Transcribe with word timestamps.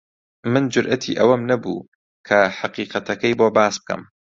من 0.51 0.63
جورئەتی 0.73 1.17
ئەوەم 1.19 1.41
نەبوو 1.51 1.87
کە 2.27 2.39
حەقیقەتەکەی 2.59 3.33
بۆ 3.39 3.47
باس 3.55 3.75
بکەم. 3.81 4.01